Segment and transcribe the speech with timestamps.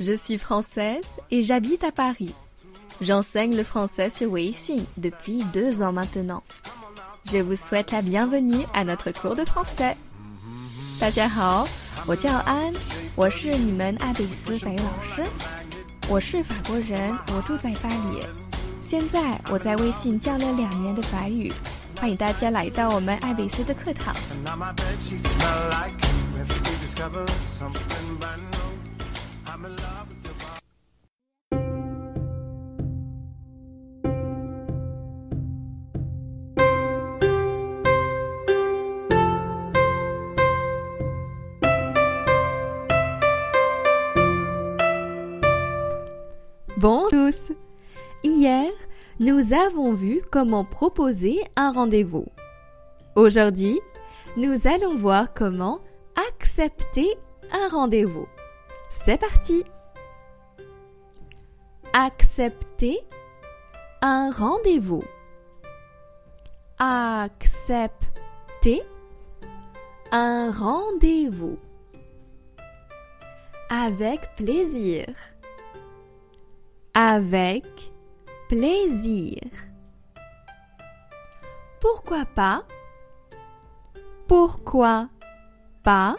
[0.00, 1.02] Je suis française
[1.32, 2.32] et j'habite à Paris.
[3.00, 6.44] J'enseigne le français sur Weixin depuis deux ans maintenant.
[7.30, 9.96] Je vous souhaite la bienvenue à notre cours de français.
[11.00, 11.66] 大家好，
[12.06, 12.72] 我叫安，
[13.16, 15.24] 我是你们阿比斯法语老师。
[16.08, 18.20] 我是法国人，我住在巴黎。
[18.84, 21.52] 现在我在微信教了两年的法语，
[22.00, 24.14] 欢迎大家来到我们艾比斯的课堂。
[46.80, 47.52] Bonjour tous.
[48.22, 48.70] Hier,
[49.18, 52.26] nous avons vu comment proposer un rendez-vous.
[53.16, 53.80] Aujourd'hui,
[54.36, 55.80] nous allons voir comment
[56.30, 57.18] accepter
[57.50, 58.28] un rendez-vous.
[58.90, 59.64] C'est parti.
[61.94, 63.00] Accepter
[64.00, 65.02] un rendez-vous.
[66.78, 67.72] Accepter
[70.12, 71.58] un rendez-vous.
[73.68, 75.06] Avec plaisir
[77.00, 77.64] avec
[78.48, 79.38] plaisir.
[81.78, 82.64] Pourquoi pas?
[84.26, 85.08] Pourquoi
[85.84, 86.16] pas?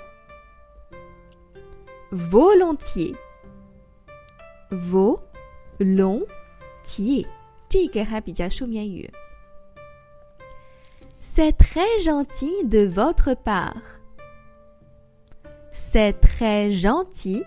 [2.12, 3.18] Volontiers.
[4.72, 5.18] Volontiers.
[11.20, 14.00] C'est très gentil de votre part.
[15.74, 17.44] C'est très gentil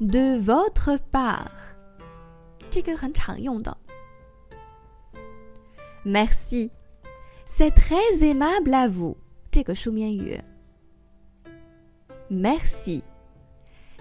[0.00, 1.77] de votre part.
[2.69, 3.75] 这个很常用的。
[6.05, 6.71] Merci,
[7.45, 9.17] c'est très aimable à vous。
[9.51, 10.39] 这个书面语。
[12.29, 13.03] Merci,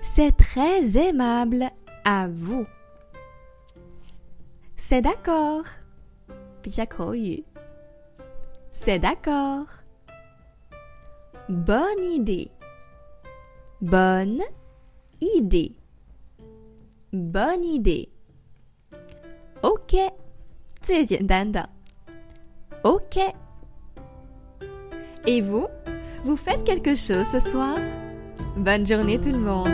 [0.01, 1.71] c'est très aimable
[2.05, 5.67] à vous。C'est d'accord，
[6.63, 7.45] 比较口语。
[8.73, 9.67] C'est d'accord.
[11.49, 12.51] Bonne idée.
[13.81, 14.41] Bonne
[15.21, 15.77] idée.
[17.13, 18.09] Bonne idée.
[19.63, 20.13] OK，
[20.81, 21.69] 最简单的。
[22.83, 25.67] OK。Et vous,
[26.25, 27.77] vous faites quelque chose ce soir
[28.57, 29.69] Bonne journée tout le monde.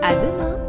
[0.00, 0.65] À demain.